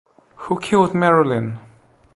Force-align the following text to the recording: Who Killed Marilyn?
Who 0.33 0.59
Killed 0.59 0.95
Marilyn? 0.95 1.59